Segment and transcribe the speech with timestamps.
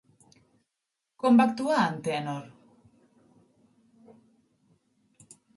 [1.25, 2.41] Com va actuar Antènor?